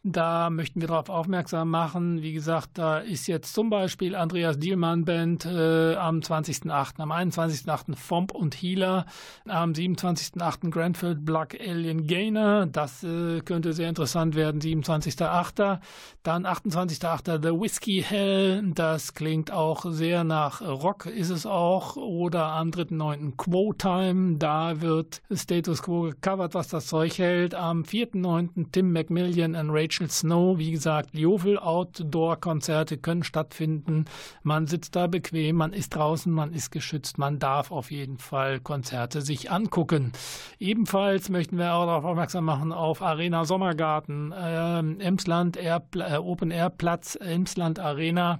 Da 0.05 0.49
möchten 0.49 0.81
wir 0.81 0.89
darauf 0.89 1.07
aufmerksam 1.07 1.69
machen. 1.69 2.21
Wie 2.21 2.33
gesagt, 2.33 2.71
da 2.73 2.97
ist 2.97 3.25
jetzt 3.27 3.53
zum 3.53 3.69
Beispiel 3.69 4.17
Andreas 4.17 4.59
Dielmann 4.59 5.05
Band 5.05 5.45
äh, 5.45 5.95
am 5.95 6.19
20.08., 6.19 6.99
am 6.99 7.13
21.08. 7.13 7.95
Fomp 7.95 8.33
und 8.33 8.53
Healer, 8.53 9.05
am 9.47 9.71
27.08. 9.71 10.71
Granfield 10.71 11.23
Black 11.23 11.57
Alien 11.57 12.05
Gainer. 12.05 12.65
Das 12.65 13.01
äh, 13.05 13.39
könnte 13.39 13.71
sehr 13.71 13.87
interessant 13.87 14.35
werden. 14.35 14.59
27.08. 14.59 15.79
Dann 16.21 16.45
28.08. 16.45 17.41
The 17.41 17.57
Whiskey 17.57 18.03
Hell. 18.05 18.61
Das 18.75 19.13
klingt 19.13 19.51
auch 19.51 19.85
sehr 19.87 20.25
nach 20.25 20.59
Rock, 20.61 21.05
ist 21.05 21.29
es 21.29 21.45
auch. 21.45 21.95
Oder 21.95 22.47
am 22.47 22.71
3.09. 22.71 23.37
Quo 23.37 23.71
Time. 23.71 24.35
Da 24.35 24.81
wird 24.81 25.21
Status 25.31 25.81
Quo 25.81 26.01
gecovert, 26.01 26.55
was 26.55 26.67
das 26.67 26.87
Zeug 26.87 27.17
hält. 27.19 27.55
Am 27.55 27.83
4.09. 27.83 28.65
Tim 28.73 28.91
Macmillan 28.91 29.55
and 29.55 29.69
Rachel 29.71 29.92
Rachel 29.93 30.09
Snow. 30.09 30.57
Wie 30.57 30.71
gesagt, 30.71 31.09
Jovel 31.13 31.59
Outdoor-Konzerte 31.59 32.97
können 32.97 33.23
stattfinden. 33.23 34.05
Man 34.41 34.65
sitzt 34.65 34.95
da 34.95 35.05
bequem, 35.05 35.57
man 35.57 35.71
ist 35.71 35.95
draußen, 35.95 36.31
man 36.31 36.51
ist 36.51 36.71
geschützt. 36.71 37.19
Man 37.19 37.37
darf 37.37 37.71
auf 37.71 37.91
jeden 37.91 38.17
Fall 38.17 38.59
Konzerte 38.59 39.21
sich 39.21 39.51
angucken. 39.51 40.11
Ebenfalls 40.57 41.29
möchten 41.29 41.59
wir 41.59 41.75
auch 41.75 41.85
darauf 41.85 42.05
aufmerksam 42.05 42.45
machen 42.45 42.71
auf 42.71 43.03
Arena 43.03 43.45
Sommergarten, 43.45 44.31
äh, 44.31 44.79
Emsland 44.79 45.57
Air, 45.57 45.83
äh, 45.95 46.17
Open 46.17 46.49
Air 46.49 46.71
Platz, 46.71 47.15
Emsland 47.15 47.77
Arena. 47.79 48.39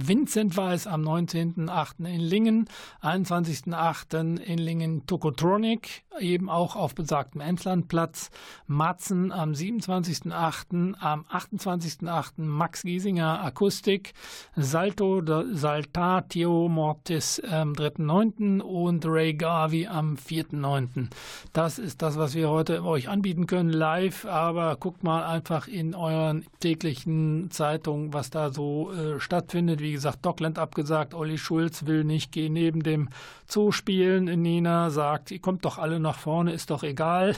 Vincent 0.00 0.56
Weiß 0.56 0.86
am 0.86 1.02
19.08. 1.02 2.06
in 2.06 2.20
Lingen, 2.20 2.68
21.08. 3.02 4.40
in 4.40 4.58
Lingen 4.58 5.06
Tokotronic, 5.06 6.04
eben 6.20 6.48
auch 6.48 6.76
auf 6.76 6.94
besagtem 6.94 7.40
Emslandplatz. 7.40 8.30
Matzen 8.66 9.32
am 9.32 9.52
27.08., 9.52 10.94
am 11.00 11.24
28.08. 11.24 12.42
Max 12.42 12.82
Giesinger 12.82 13.42
Akustik, 13.42 14.12
Salto, 14.56 15.22
Saltatio 15.52 16.68
Mortis 16.68 17.40
am 17.40 17.72
3.09. 17.72 18.60
und 18.60 19.04
Ray 19.06 19.34
Garvey 19.34 19.86
am 19.86 20.14
4.09. 20.14 21.08
Das 21.52 21.78
ist 21.78 22.02
das, 22.02 22.16
was 22.16 22.34
wir 22.34 22.48
heute 22.48 22.84
euch 22.84 23.08
anbieten 23.08 23.46
können, 23.46 23.70
live, 23.70 24.26
aber 24.26 24.76
guckt 24.76 25.02
mal 25.02 25.24
einfach 25.24 25.66
in 25.66 25.94
euren 25.94 26.46
täglichen 26.60 27.50
Zeitungen, 27.50 28.12
was 28.12 28.30
da 28.30 28.50
so 28.50 28.92
äh, 28.92 29.18
stattfindet 29.18 29.80
wie 29.80 29.87
gesagt, 29.92 30.24
Dockland 30.24 30.58
abgesagt, 30.58 31.14
Olli 31.14 31.38
Schulz 31.38 31.86
will 31.86 32.04
nicht, 32.04 32.32
geh 32.32 32.48
neben 32.48 32.82
dem 32.82 33.08
Zoo 33.46 33.72
spielen. 33.72 34.24
Nina 34.24 34.90
sagt, 34.90 35.30
ihr 35.30 35.40
kommt 35.40 35.64
doch 35.64 35.78
alle 35.78 36.00
nach 36.00 36.18
vorne, 36.18 36.52
ist 36.52 36.70
doch 36.70 36.82
egal. 36.82 37.34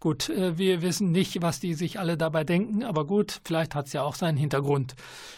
Gut, 0.00 0.28
äh, 0.28 0.58
wir 0.58 0.82
wissen 0.82 1.10
nicht, 1.10 1.42
was 1.42 1.60
die 1.60 1.74
sich 1.74 1.98
alle 1.98 2.16
dabei 2.16 2.44
denken, 2.44 2.84
aber 2.84 3.06
gut, 3.06 3.40
vielleicht 3.44 3.74
hat 3.74 3.86
es 3.86 3.92
ja 3.92 4.02
auch 4.02 4.14
seinen 4.14 4.36
Hintergrund. 4.36 4.94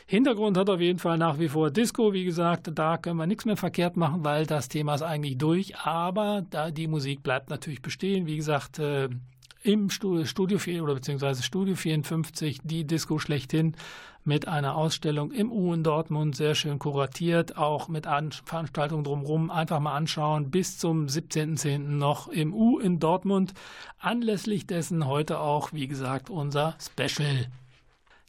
Hintergrund 0.07 0.57
hat 0.57 0.69
auf 0.69 0.81
jeden 0.81 0.99
Fall 0.99 1.19
nach 1.19 1.39
wie 1.39 1.49
vor 1.49 1.71
Disco, 1.71 2.13
wie 2.13 2.25
gesagt, 2.25 2.71
da 2.75 2.97
können 2.97 3.17
wir 3.17 3.27
nichts 3.27 3.45
mehr 3.45 3.57
verkehrt 3.57 3.97
machen, 3.97 4.25
weil 4.25 4.47
das 4.47 4.69
Thema 4.69 4.95
ist 4.95 5.03
eigentlich 5.03 5.39
durch, 5.39 5.77
aber 5.79 6.45
da 6.51 6.71
die 6.71 6.89
Musik 6.89 7.23
bleibt 7.23 7.51
natürlich 7.51 7.83
bestehen. 7.83 8.27
Wie 8.27 8.37
gesagt, 8.37 8.79
äh, 8.79 9.09
im 9.63 9.91
Studio 9.91 10.59
4 10.59 10.83
oder 10.83 10.95
beziehungsweise 10.95 11.43
Studio 11.43 11.75
54 11.75 12.61
die 12.63 12.87
Disco 12.87 13.19
schlechthin 13.19 13.77
mit 14.25 14.49
einer 14.49 14.77
Ausstellung 14.77 15.33
im 15.33 15.51
U 15.51 15.73
in 15.73 15.83
Dortmund, 15.83 16.37
sehr 16.37 16.55
schön 16.55 16.79
kuratiert, 16.79 17.57
auch 17.57 17.89
mit 17.89 18.07
An 18.07 18.33
Veranstaltungen 18.33 19.05
drumherum. 19.05 19.51
Einfach 19.51 19.81
mal 19.81 19.95
anschauen, 19.95 20.51
bis 20.51 20.79
zum 20.79 21.07
17.10. 21.07 21.79
noch 21.79 22.29
im 22.29 22.53
U 22.53 22.79
in 22.79 23.01
Dortmund. 23.01 23.55
Anlässlich 23.99 24.67
dessen 24.67 25.07
heute 25.07 25.41
auch, 25.41 25.73
wie 25.73 25.89
gesagt, 25.89 26.29
unser 26.31 26.77
Special. 26.79 27.47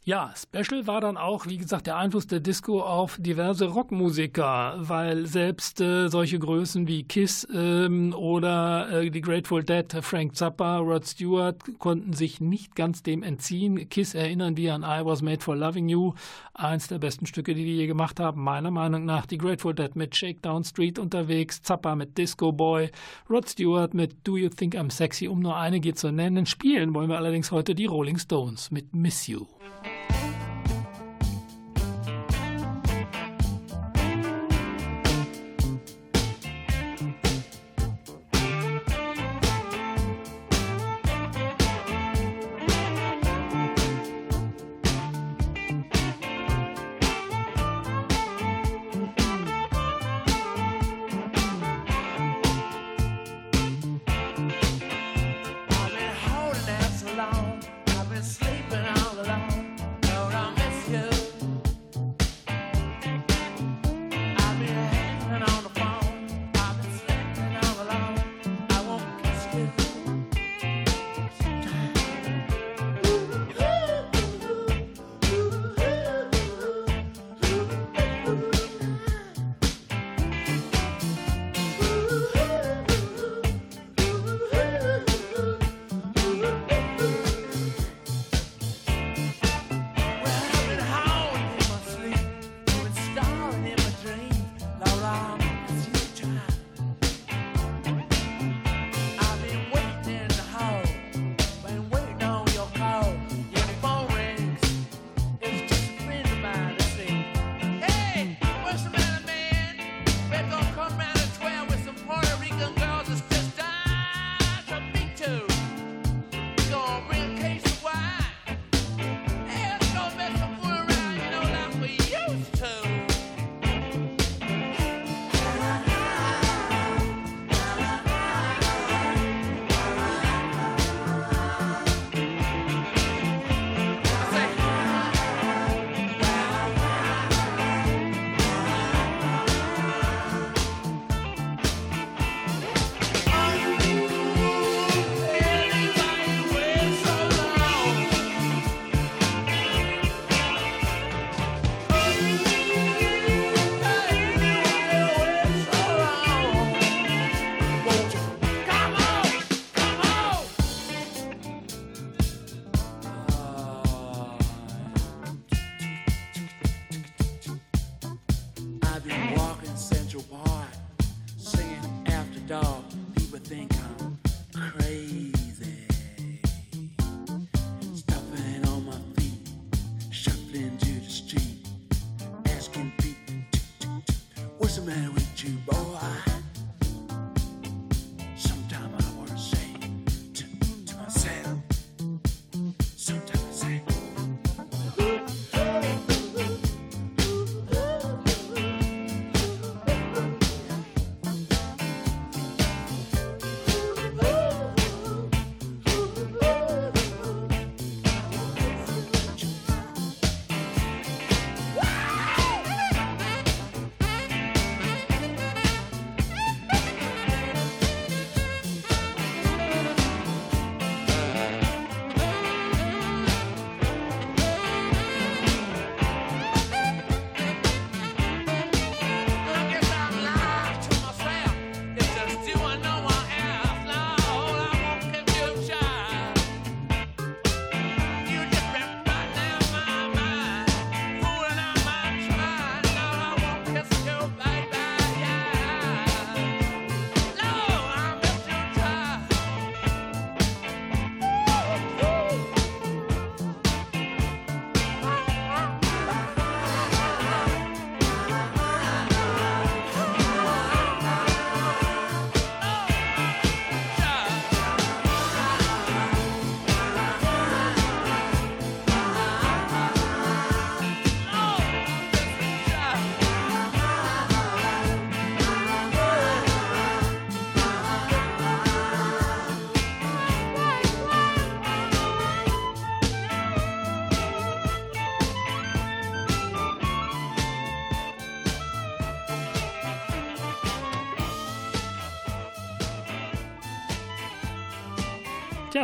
Ja, 0.04 0.34
Special 0.36 0.88
war 0.88 1.00
dann 1.00 1.16
auch, 1.16 1.46
wie 1.46 1.58
gesagt, 1.58 1.86
der 1.86 1.96
Einfluss 1.96 2.26
der 2.26 2.40
Disco 2.40 2.82
auf 2.82 3.18
diverse 3.20 3.66
Rockmusiker, 3.66 4.74
weil 4.78 5.26
selbst 5.26 5.80
äh, 5.80 6.08
solche 6.08 6.40
Größen 6.40 6.88
wie 6.88 7.04
Kiss 7.04 7.46
ähm, 7.54 8.12
oder 8.12 8.90
äh, 8.90 9.10
die 9.10 9.20
Grateful 9.20 9.62
Dead, 9.62 9.86
Frank 10.00 10.34
Zappa, 10.34 10.78
Rod 10.78 11.06
Stewart 11.06 11.78
konnten 11.78 12.14
sich 12.14 12.40
nicht 12.40 12.74
ganz 12.74 13.04
dem 13.04 13.22
entziehen. 13.22 13.88
Kiss 13.90 14.14
erinnern 14.14 14.56
die 14.56 14.70
an 14.70 14.82
I 14.82 15.06
Was 15.06 15.22
Made 15.22 15.40
for 15.40 15.54
Loving 15.54 15.88
You, 15.88 16.14
eins 16.52 16.88
der 16.88 16.98
besten 16.98 17.26
Stücke, 17.26 17.54
die 17.54 17.64
die 17.64 17.76
je 17.76 17.86
gemacht 17.86 18.18
haben, 18.18 18.42
meiner 18.42 18.72
Meinung 18.72 19.04
nach. 19.04 19.26
Die 19.26 19.38
Grateful 19.38 19.72
Dead 19.72 19.94
mit 19.94 20.16
Shakedown 20.16 20.64
Street 20.64 20.98
unterwegs, 20.98 21.62
Zappa 21.62 21.94
mit 21.94 22.18
Disco 22.18 22.50
Boy, 22.50 22.90
Rod 23.30 23.48
Stewart 23.48 23.94
mit 23.94 24.16
Do 24.26 24.36
You 24.36 24.48
Think 24.48 24.74
I'm 24.74 24.90
Sexy, 24.90 25.28
um 25.28 25.38
nur 25.38 25.56
einige 25.56 25.94
zu 25.94 26.10
nennen. 26.10 26.44
Spielen 26.46 26.92
wollen 26.92 27.08
wir 27.08 27.18
allerdings 27.18 27.52
heute 27.52 27.76
die 27.76 27.86
Rolling 27.86 28.18
Stones 28.18 28.72
mit 28.72 28.92
Miss 28.92 29.28
You. 29.28 29.46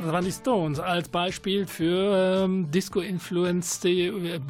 Das 0.01 0.13
waren 0.13 0.25
die 0.25 0.31
Stones 0.31 0.79
als 0.79 1.09
Beispiel 1.09 1.67
für 1.67 2.45
ähm, 2.45 2.71
Disco-Influenced, 2.71 3.85
äh, 3.85 4.41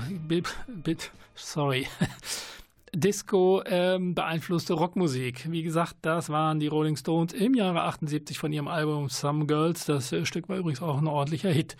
sorry, 1.35 1.87
Disco 2.95 3.63
ähm, 3.65 4.15
beeinflusste 4.15 4.75
Rockmusik. 4.75 5.51
Wie 5.51 5.63
gesagt, 5.63 5.97
das 6.03 6.29
waren 6.29 6.61
die 6.61 6.67
Rolling 6.67 6.97
Stones 6.97 7.33
im 7.33 7.55
Jahre 7.55 7.81
78 7.85 8.39
von 8.39 8.53
ihrem 8.53 8.69
Album 8.69 9.09
Some 9.09 9.47
Girls. 9.47 9.87
Das 9.87 10.13
äh, 10.13 10.27
Stück 10.27 10.51
war 10.51 10.59
übrigens 10.59 10.83
auch 10.83 10.99
ein 10.99 11.07
ordentlicher 11.07 11.51
Hit. 11.51 11.79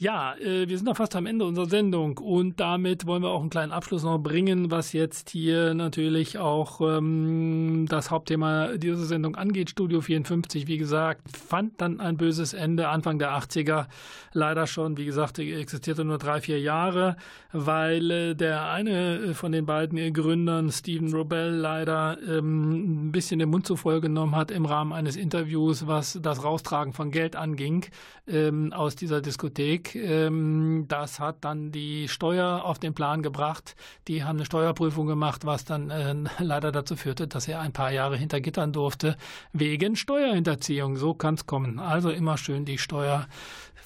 Ja, 0.00 0.36
äh, 0.36 0.68
wir 0.68 0.78
sind 0.78 0.86
noch 0.86 0.96
fast 0.96 1.16
am 1.16 1.26
Ende 1.26 1.44
unserer 1.44 1.66
Sendung 1.66 2.18
und 2.18 2.60
damit 2.60 3.04
wollen 3.04 3.20
wir 3.20 3.30
auch 3.30 3.40
einen 3.40 3.50
kleinen 3.50 3.72
Abschluss 3.72 4.04
noch 4.04 4.18
bringen, 4.18 4.70
was 4.70 4.92
jetzt 4.92 5.28
hier 5.28 5.74
natürlich 5.74 6.38
auch 6.38 6.80
ähm, 6.80 7.86
das 7.88 8.12
Hauptthema 8.12 8.76
dieser 8.76 9.06
Sendung 9.06 9.34
angeht. 9.34 9.70
Studio 9.70 10.00
54, 10.00 10.68
wie 10.68 10.78
gesagt, 10.78 11.22
fand 11.36 11.80
dann 11.80 11.98
ein 11.98 12.16
böses 12.16 12.52
Ende 12.52 12.86
Anfang 12.90 13.18
der 13.18 13.32
80er. 13.32 13.88
Leider 14.32 14.68
schon, 14.68 14.98
wie 14.98 15.04
gesagt, 15.04 15.40
existierte 15.40 16.04
nur 16.04 16.18
drei, 16.18 16.40
vier 16.42 16.60
Jahre, 16.60 17.16
weil 17.50 18.08
äh, 18.12 18.34
der 18.36 18.70
eine 18.70 19.34
von 19.34 19.50
den 19.50 19.66
beiden 19.66 20.12
Gründern, 20.12 20.70
Stephen 20.70 21.12
Robel, 21.12 21.56
leider 21.56 22.18
ähm, 22.24 23.08
ein 23.08 23.10
bisschen 23.10 23.40
den 23.40 23.48
Mund 23.48 23.66
zu 23.66 23.74
voll 23.74 24.00
genommen 24.00 24.36
hat 24.36 24.52
im 24.52 24.64
Rahmen 24.64 24.92
eines 24.92 25.16
Interviews, 25.16 25.88
was 25.88 26.20
das 26.22 26.44
Raustragen 26.44 26.92
von 26.92 27.10
Geld 27.10 27.34
anging 27.34 27.86
ähm, 28.28 28.72
aus 28.72 28.94
dieser 28.94 29.20
Diskothek. 29.20 29.87
Ähm, 29.94 30.86
das 30.88 31.20
hat 31.20 31.44
dann 31.44 31.72
die 31.72 32.08
Steuer 32.08 32.64
auf 32.64 32.78
den 32.78 32.94
Plan 32.94 33.22
gebracht. 33.22 33.76
Die 34.08 34.24
haben 34.24 34.36
eine 34.36 34.46
Steuerprüfung 34.46 35.06
gemacht, 35.06 35.44
was 35.44 35.64
dann 35.64 35.90
äh, 35.90 36.14
leider 36.38 36.72
dazu 36.72 36.96
führte, 36.96 37.28
dass 37.28 37.48
er 37.48 37.60
ein 37.60 37.72
paar 37.72 37.92
Jahre 37.92 38.16
hinter 38.16 38.40
Gittern 38.40 38.72
durfte, 38.72 39.16
wegen 39.52 39.96
Steuerhinterziehung. 39.96 40.96
So 40.96 41.14
kann 41.14 41.34
es 41.34 41.46
kommen. 41.46 41.78
Also 41.78 42.10
immer 42.10 42.36
schön 42.38 42.64
die 42.64 42.78
Steuer 42.78 43.26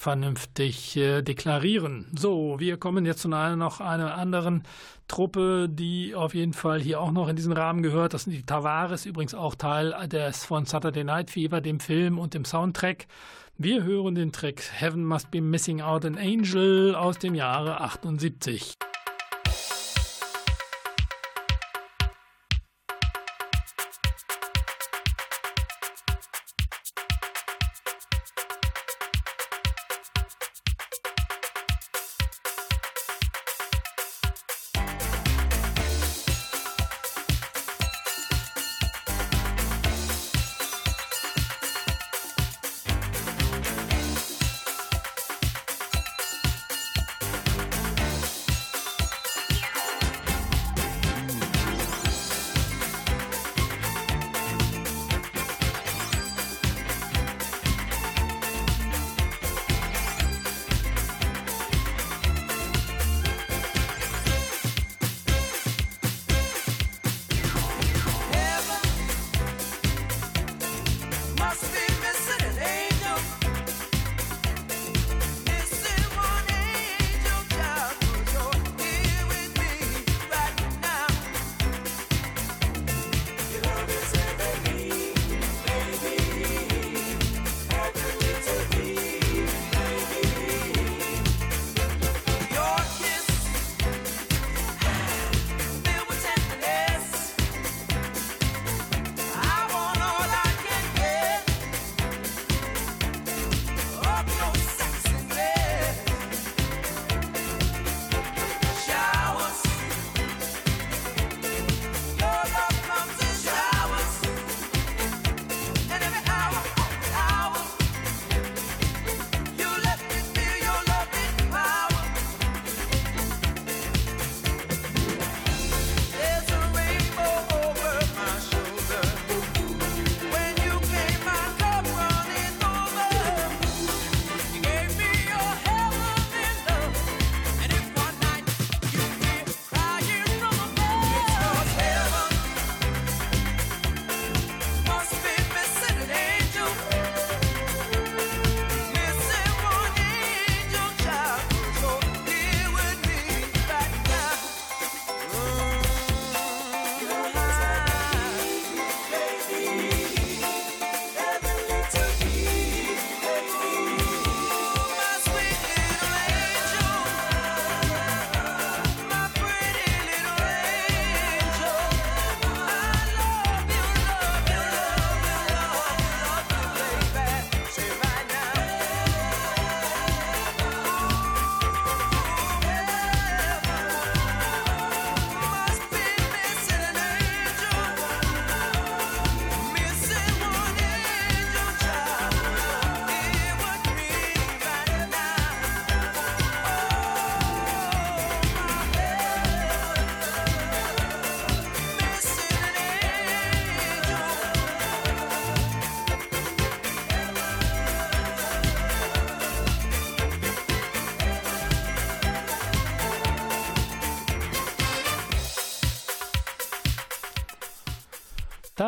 vernünftig 0.03 0.97
äh, 0.97 1.23
deklarieren. 1.23 2.07
So, 2.19 2.59
wir 2.59 2.77
kommen 2.77 3.07
jetzt 3.07 3.23
zu 3.23 3.29
einer 3.29 3.55
noch 3.55 3.81
einer 3.81 4.15
anderen 4.17 4.65
Truppe, 5.07 5.69
die 5.71 6.15
auf 6.15 6.35
jeden 6.35 6.55
Fall 6.55 6.81
hier 6.81 7.01
auch 7.01 7.13
noch 7.13 7.29
in 7.29 7.37
diesen 7.37 7.53
Rahmen 7.53 7.83
gehört. 7.83 8.13
Das 8.13 8.25
sind 8.25 8.33
die 8.33 8.43
Tavares, 8.43 9.07
übrigens 9.07 9.35
auch 9.35 9.55
Teil 9.55 9.95
des 10.09 10.45
von 10.45 10.65
Saturday 10.65 11.05
Night 11.05 11.31
Fever, 11.31 11.61
dem 11.61 11.79
Film 11.79 12.19
und 12.19 12.35
dem 12.35 12.45
Soundtrack. 12.45 13.07
Wir 13.59 13.85
hören 13.85 14.15
den 14.15 14.33
Track 14.33 14.63
Heaven 14.73 15.05
Must 15.05 15.31
Be 15.31 15.43
Missing 15.43 15.83
Out 15.83 16.07
an 16.07 16.17
Angel 16.17 16.95
aus 16.95 17.19
dem 17.19 17.35
Jahre 17.35 17.81
78. 17.81 18.77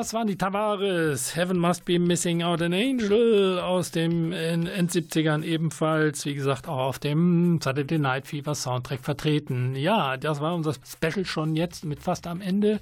Das 0.05 0.13
waren 0.13 0.27
die 0.27 0.37
Tavares. 0.37 1.35
Heaven 1.35 1.59
Must 1.59 1.87
Be 1.87 1.99
Missing 1.99 2.43
Out 2.43 2.61
an 2.61 2.75
Angel 2.75 3.59
aus 3.59 3.91
dem 3.91 4.33
End-70ern 4.33 5.43
ebenfalls, 5.43 6.27
wie 6.27 6.35
gesagt, 6.35 6.69
auch 6.69 6.77
auf 6.77 6.99
dem 6.99 7.59
Saturday 7.59 7.99
Night 7.99 8.27
Fever 8.27 8.55
Soundtrack 8.55 9.01
vertreten. 9.01 9.75
Ja, 9.75 10.19
das 10.19 10.43
war 10.43 10.55
unser 10.55 10.75
Special 10.75 11.25
schon 11.25 11.57
jetzt 11.57 11.87
mit 11.87 12.03
fast 12.03 12.27
am 12.27 12.43
Ende. 12.43 12.81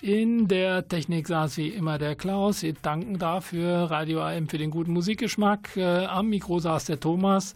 In 0.00 0.48
der 0.48 0.88
Technik 0.88 1.28
saß 1.28 1.58
wie 1.58 1.68
immer 1.68 1.98
der 1.98 2.14
Klaus. 2.14 2.62
Wir 2.62 2.72
danken 2.72 3.18
dafür 3.18 3.90
Radio 3.90 4.22
AM 4.22 4.48
für 4.48 4.56
den 4.56 4.70
guten 4.70 4.94
Musikgeschmack. 4.94 5.76
Äh, 5.76 6.06
am 6.06 6.30
Mikro 6.30 6.60
saß 6.60 6.86
der 6.86 6.98
Thomas, 6.98 7.54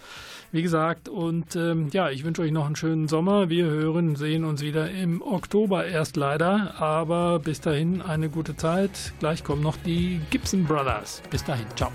wie 0.52 0.60
gesagt. 0.60 1.08
Und 1.08 1.56
ähm, 1.56 1.88
ja, 1.94 2.10
ich 2.10 2.24
wünsche 2.24 2.42
euch 2.42 2.52
noch 2.52 2.66
einen 2.66 2.76
schönen 2.76 3.08
Sommer. 3.08 3.48
Wir 3.48 3.64
hören, 3.64 4.16
sehen 4.16 4.44
uns 4.44 4.60
wieder 4.60 4.90
im 4.90 5.22
Oktober 5.22 5.86
erst 5.86 6.18
leider. 6.18 6.74
Aber 6.78 7.38
bis 7.38 7.62
dahin 7.62 8.02
eine 8.02 8.28
gute 8.28 8.54
Zeit. 8.54 8.97
Gleich 9.20 9.44
kommen 9.44 9.62
noch 9.62 9.76
die 9.84 10.20
Gibson 10.30 10.64
Brothers. 10.64 11.22
Bis 11.30 11.44
dahin, 11.44 11.66
ciao. 11.76 11.92